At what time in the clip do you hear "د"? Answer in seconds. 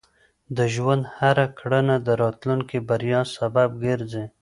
0.57-0.59, 2.07-2.07